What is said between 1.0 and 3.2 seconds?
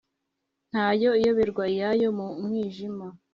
iyoberwa iyayo mu mwijima